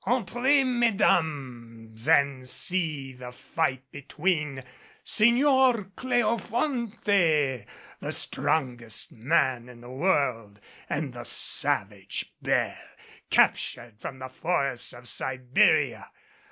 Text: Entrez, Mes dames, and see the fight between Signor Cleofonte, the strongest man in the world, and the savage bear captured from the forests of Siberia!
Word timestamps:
Entrez, 0.03 0.65
Mes 0.65 0.93
dames, 0.95 2.07
and 2.09 2.49
see 2.49 3.13
the 3.13 3.31
fight 3.31 3.83
between 3.91 4.63
Signor 5.03 5.91
Cleofonte, 5.95 7.67
the 7.99 8.11
strongest 8.11 9.11
man 9.11 9.69
in 9.69 9.81
the 9.81 9.91
world, 9.91 10.59
and 10.89 11.13
the 11.13 11.23
savage 11.23 12.33
bear 12.41 12.79
captured 13.29 13.99
from 13.99 14.17
the 14.17 14.29
forests 14.29 14.91
of 14.91 15.07
Siberia! 15.07 16.09